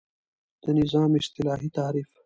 د 0.63 0.65
نظام 0.79 1.11
اصطلاحی 1.21 1.69
تعریف 1.77 2.09